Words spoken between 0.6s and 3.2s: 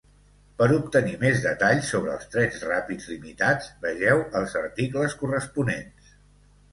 obtenir més detalls sobre els trens ràpids